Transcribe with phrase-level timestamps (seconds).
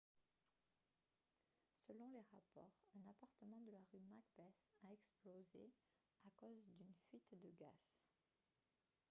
[1.85, 4.55] selon les rapports un appartement de la rue macbeth
[4.87, 5.71] a explosé
[6.25, 8.01] à cause d'une fuite de gaz